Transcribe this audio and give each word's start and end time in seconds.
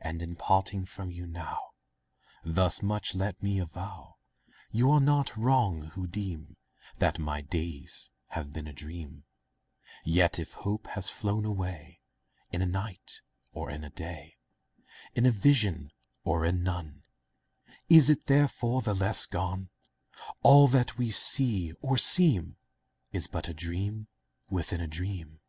And, 0.00 0.20
in 0.20 0.36
parting 0.36 0.84
from 0.84 1.10
you 1.10 1.26
now, 1.26 1.56
Thus 2.44 2.82
much 2.82 3.14
let 3.14 3.42
me 3.42 3.58
avow— 3.58 4.16
You 4.70 4.90
are 4.90 5.00
not 5.00 5.34
wrong, 5.34 5.84
who 5.94 6.06
deem 6.06 6.58
That 6.98 7.18
my 7.18 7.40
days 7.40 8.10
have 8.32 8.52
been 8.52 8.66
a 8.68 8.74
dream; 8.74 9.24
Yet 10.04 10.38
if 10.38 10.52
hope 10.52 10.88
has 10.88 11.08
flown 11.08 11.46
away 11.46 12.02
In 12.50 12.60
a 12.60 12.66
night, 12.66 13.22
or 13.54 13.70
in 13.70 13.82
a 13.82 13.88
day, 13.88 14.36
In 15.14 15.24
a 15.24 15.30
vision, 15.30 15.90
or 16.22 16.44
in 16.44 16.62
none, 16.62 17.04
Is 17.88 18.10
it 18.10 18.26
therefore 18.26 18.82
the 18.82 18.92
less 18.92 19.24
gone? 19.24 19.70
All 20.42 20.68
that 20.68 20.98
we 20.98 21.10
see 21.10 21.72
or 21.80 21.96
seem 21.96 22.58
Is 23.10 23.26
but 23.26 23.48
a 23.48 23.54
dream 23.54 24.08
within 24.50 24.82
a 24.82 24.86
dream. 24.86 25.40